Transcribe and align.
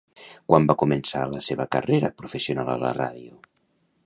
Quan 0.51 0.63
va 0.71 0.75
començar 0.83 1.21
la 1.33 1.43
seva 1.49 1.69
carrera 1.77 2.13
professional 2.23 2.75
a 2.79 2.83
la 2.87 2.95
ràdio? 3.01 3.41